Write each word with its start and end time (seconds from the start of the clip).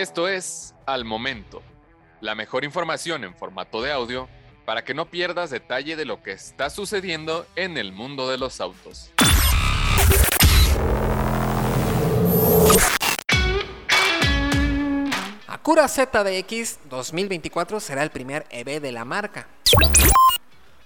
Esto 0.00 0.28
es 0.28 0.74
Al 0.86 1.04
Momento, 1.04 1.62
la 2.22 2.34
mejor 2.34 2.64
información 2.64 3.22
en 3.22 3.34
formato 3.34 3.82
de 3.82 3.92
audio 3.92 4.30
para 4.64 4.82
que 4.82 4.94
no 4.94 5.10
pierdas 5.10 5.50
detalle 5.50 5.94
de 5.94 6.06
lo 6.06 6.22
que 6.22 6.32
está 6.32 6.70
sucediendo 6.70 7.44
en 7.54 7.76
el 7.76 7.92
mundo 7.92 8.26
de 8.30 8.38
los 8.38 8.62
autos. 8.62 9.12
Acura 15.46 15.86
ZDX 15.86 16.78
2024 16.88 17.78
será 17.78 18.02
el 18.02 18.08
primer 18.08 18.46
EV 18.48 18.80
de 18.80 18.92
la 18.92 19.04
marca. 19.04 19.48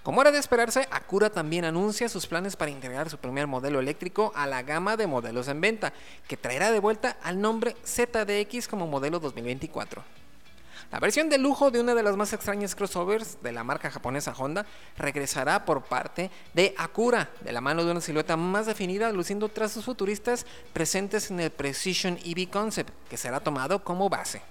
Como 0.04 0.20
era 0.20 0.30
de 0.30 0.38
esperarse, 0.38 0.86
Acura 0.90 1.30
también 1.30 1.64
anuncia 1.64 2.10
sus 2.10 2.26
planes 2.26 2.56
para 2.56 2.70
integrar 2.70 3.08
su 3.08 3.16
primer 3.16 3.46
modelo 3.46 3.80
eléctrico 3.80 4.32
a 4.36 4.46
la 4.46 4.62
gama 4.62 4.98
de 4.98 5.06
modelos 5.06 5.48
en 5.48 5.62
venta, 5.62 5.94
que 6.28 6.36
traerá 6.36 6.70
de 6.70 6.78
vuelta 6.78 7.16
al 7.22 7.40
nombre 7.40 7.74
ZDX 7.86 8.68
como 8.68 8.86
modelo 8.86 9.18
2024. 9.18 10.04
La 10.92 11.00
versión 11.00 11.30
de 11.30 11.38
lujo 11.38 11.70
de 11.70 11.80
una 11.80 11.94
de 11.94 12.02
las 12.02 12.18
más 12.18 12.34
extrañas 12.34 12.74
crossovers 12.74 13.42
de 13.42 13.52
la 13.52 13.64
marca 13.64 13.90
japonesa 13.90 14.34
Honda 14.36 14.66
regresará 14.98 15.64
por 15.64 15.84
parte 15.84 16.30
de 16.52 16.74
Acura, 16.76 17.30
de 17.40 17.52
la 17.52 17.62
mano 17.62 17.82
de 17.82 17.92
una 17.92 18.02
silueta 18.02 18.36
más 18.36 18.66
definida, 18.66 19.10
luciendo 19.10 19.48
trazos 19.48 19.86
futuristas 19.86 20.44
presentes 20.74 21.30
en 21.30 21.40
el 21.40 21.50
Precision 21.50 22.18
EV 22.22 22.50
Concept, 22.50 22.90
que 23.08 23.16
será 23.16 23.40
tomado 23.40 23.82
como 23.82 24.10
base. 24.10 24.42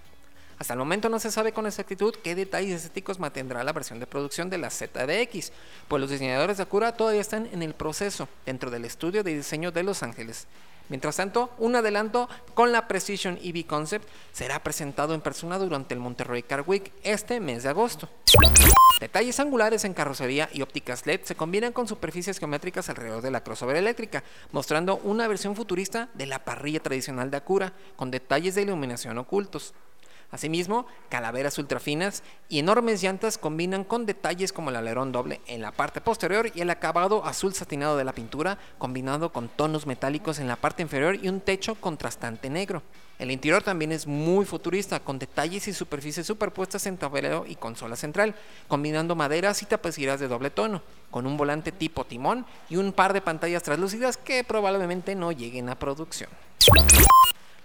Hasta 0.64 0.76
el 0.76 0.80
momento 0.80 1.10
no 1.10 1.20
se 1.20 1.30
sabe 1.30 1.52
con 1.52 1.66
exactitud 1.66 2.16
qué 2.24 2.36
detalles 2.36 2.78
estéticos 2.78 3.20
mantendrá 3.20 3.66
la 3.66 3.74
versión 3.74 4.00
de 4.00 4.08
producción 4.08 4.50
de 4.50 4.58
la 4.58 4.70
ZDX, 4.70 5.52
pues 5.90 6.00
los 6.00 6.10
diseñadores 6.10 6.56
de 6.56 6.64
Acura 6.64 6.96
todavía 6.96 7.20
están 7.20 7.50
en 7.52 7.64
el 7.64 7.74
proceso 7.74 8.30
dentro 8.46 8.72
del 8.72 8.86
estudio 8.86 9.24
de 9.24 9.36
diseño 9.36 9.74
de 9.74 9.84
Los 9.84 10.04
Ángeles. 10.04 10.48
Mientras 10.88 11.18
tanto, 11.18 11.52
un 11.58 11.76
adelanto 11.76 12.30
con 12.54 12.72
la 12.72 12.88
Precision 12.88 13.38
EV 13.44 13.66
Concept 13.66 14.08
será 14.32 14.64
presentado 14.64 15.14
en 15.14 15.20
persona 15.20 15.58
durante 15.58 15.96
el 15.96 16.00
Monterrey 16.00 16.44
Car 16.44 16.64
Week 16.66 16.94
este 17.04 17.42
mes 17.42 17.64
de 17.64 17.70
agosto. 17.70 18.08
Detalles 19.02 19.42
angulares 19.42 19.84
en 19.84 19.94
carrocería 19.94 20.48
y 20.54 20.62
ópticas 20.62 21.06
LED 21.06 21.24
se 21.26 21.36
combinan 21.36 21.74
con 21.74 21.90
superficies 21.90 22.40
geométricas 22.40 22.88
alrededor 22.88 23.22
de 23.22 23.32
la 23.32 23.44
crossover 23.44 23.76
eléctrica, 23.76 24.24
mostrando 24.54 24.96
una 25.04 25.28
versión 25.28 25.58
futurista 25.58 26.08
de 26.14 26.26
la 26.26 26.46
parrilla 26.46 26.80
tradicional 26.80 27.30
de 27.30 27.36
Acura, 27.36 27.74
con 27.98 28.12
detalles 28.12 28.56
de 28.56 28.62
iluminación 28.62 29.18
ocultos. 29.18 29.74
Asimismo, 30.34 30.88
calaveras 31.10 31.60
ultrafinas 31.60 32.24
y 32.50 32.58
enormes 32.58 33.04
llantas 33.04 33.38
combinan 33.38 33.84
con 33.84 34.08
detalles 34.08 34.52
como 34.52 34.72
el 34.72 34.76
alerón 34.76 35.12
doble 35.12 35.42
en 35.46 35.62
la 35.62 35.72
parte 35.72 36.02
posterior 36.02 36.50
y 36.56 36.62
el 36.62 36.72
acabado 36.72 37.24
azul 37.24 37.54
satinado 37.54 37.98
de 37.98 38.04
la 38.04 38.14
pintura, 38.14 38.58
combinado 38.80 39.32
con 39.32 39.48
tonos 39.48 39.86
metálicos 39.86 40.40
en 40.40 40.48
la 40.48 40.56
parte 40.56 40.82
inferior 40.82 41.20
y 41.22 41.30
un 41.30 41.40
techo 41.40 41.76
contrastante 41.76 42.50
negro. 42.50 42.82
El 43.20 43.30
interior 43.30 43.62
también 43.62 43.92
es 43.92 44.08
muy 44.08 44.44
futurista, 44.44 45.00
con 45.00 45.20
detalles 45.20 45.68
y 45.68 45.74
superficies 45.74 46.26
superpuestas 46.26 46.88
en 46.88 46.98
tablero 46.98 47.46
y 47.48 47.56
consola 47.56 47.96
central, 47.96 48.34
combinando 48.68 49.16
maderas 49.16 49.62
y 49.62 49.68
tapicerías 49.68 50.20
de 50.20 50.28
doble 50.28 50.50
tono, 50.50 50.82
con 51.12 51.28
un 51.28 51.38
volante 51.38 51.72
tipo 51.72 52.06
timón 52.06 52.44
y 52.72 52.78
un 52.78 52.92
par 52.92 53.14
de 53.14 53.22
pantallas 53.22 53.62
translúcidas 53.62 54.18
que 54.18 54.44
probablemente 54.44 55.14
no 55.14 55.32
lleguen 55.32 55.70
a 55.70 55.78
producción. 55.78 56.32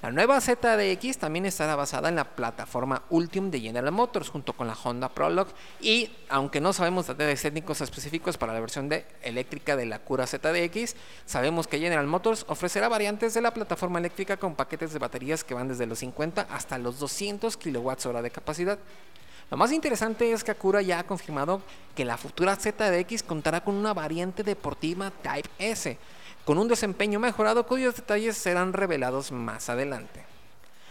La 0.01 0.13
nueva 0.13 0.41
ZDX 0.41 1.19
también 1.19 1.45
estará 1.45 1.75
basada 1.75 2.09
en 2.09 2.15
la 2.15 2.37
plataforma 2.37 3.03
Ultium 3.11 3.51
de 3.51 3.61
General 3.61 3.91
Motors 3.91 4.29
junto 4.29 4.53
con 4.53 4.69
la 4.69 4.75
Honda 4.75 5.09
Prologue 5.09 5.51
y 5.81 6.09
aunque 6.29 6.61
no 6.61 6.73
sabemos 6.73 7.09
detalles 7.09 7.43
técnicos 7.43 7.81
específicos 7.81 8.39
para 8.39 8.53
la 8.53 8.61
versión 8.61 8.89
de 8.89 9.05
eléctrica 9.23 9.75
de 9.75 9.87
la 9.87 9.99
Cura 9.99 10.29
ZDX, 10.29 10.95
sabemos 11.27 11.67
que 11.67 11.81
General 11.81 12.07
Motors 12.07 12.45
ofrecerá 12.47 12.89
variantes 12.89 13.35
de 13.35 13.41
la 13.41 13.53
plataforma 13.53 13.99
eléctrica 13.99 14.37
con 14.37 14.55
paquetes 14.55 14.93
de 14.93 15.01
baterías 15.01 15.43
que 15.43 15.55
van 15.55 15.67
desde 15.67 15.87
los 15.87 15.99
50 15.99 16.43
hasta 16.43 16.79
los 16.79 17.01
200 17.01 17.57
kWh 17.57 18.23
de 18.23 18.31
capacidad. 18.31 18.79
Lo 19.51 19.57
más 19.57 19.73
interesante 19.73 20.31
es 20.31 20.45
que 20.45 20.53
Acura 20.53 20.81
ya 20.81 21.01
ha 21.01 21.07
confirmado 21.09 21.61
que 21.97 22.05
la 22.05 22.19
futura 22.19 22.55
ZDX 22.55 23.25
contará 23.25 23.65
con 23.65 23.75
una 23.75 23.95
variante 23.95 24.45
deportiva 24.45 25.11
Type 25.11 25.49
S 25.59 25.99
con 26.49 26.57
un 26.57 26.67
desempeño 26.67 27.21
mejorado 27.21 27.67
cuyos 27.67 27.95
detalles 27.97 28.35
serán 28.35 28.73
revelados 28.73 29.33
más 29.33 29.69
adelante. 29.69 30.25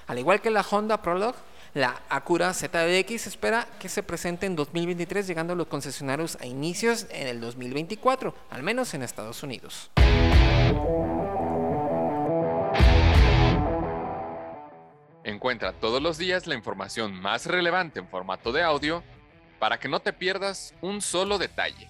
Al 0.05 0.19
igual 0.19 0.39
que 0.39 0.51
la 0.51 0.61
Honda 0.61 1.01
Prologue, 1.01 1.39
la 1.73 1.99
Acura 2.09 2.53
ZDX 2.53 3.25
espera 3.25 3.67
que 3.79 3.89
se 3.89 4.03
presente 4.03 4.45
en 4.45 4.55
2023 4.55 5.25
llegando 5.25 5.53
a 5.53 5.55
los 5.55 5.65
concesionarios 5.65 6.37
a 6.41 6.45
inicios 6.45 7.07
en 7.09 7.25
el 7.25 7.41
2024, 7.41 8.35
al 8.51 8.61
menos 8.61 8.93
en 8.93 9.01
Estados 9.01 9.41
Unidos. 9.41 9.89
Encuentra 15.23 15.73
todos 15.73 16.03
los 16.03 16.19
días 16.19 16.45
la 16.45 16.53
información 16.53 17.19
más 17.19 17.47
relevante 17.47 17.97
en 17.97 18.07
formato 18.07 18.51
de 18.51 18.61
audio 18.61 19.03
para 19.57 19.79
que 19.79 19.89
no 19.89 20.01
te 20.01 20.13
pierdas 20.13 20.75
un 20.81 21.01
solo 21.01 21.39
detalle. 21.39 21.89